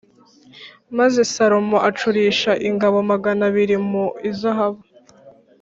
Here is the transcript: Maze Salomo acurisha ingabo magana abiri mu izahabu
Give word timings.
Maze 0.97 1.19
Salomo 1.33 1.77
acurisha 1.89 2.51
ingabo 2.69 2.97
magana 3.11 3.41
abiri 3.49 3.75
mu 3.89 4.05
izahabu 4.29 4.81